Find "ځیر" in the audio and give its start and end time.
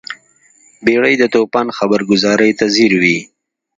2.75-2.91